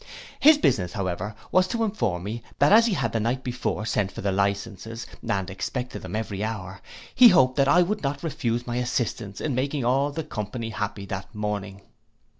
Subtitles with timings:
[0.39, 4.11] His business, however, was to inform me that as he had the night before sent
[4.11, 6.81] for the licences, and expected them every hour,
[7.13, 11.05] he hoped that I would not refuse my assistance in making all the company happy
[11.05, 11.83] that morning.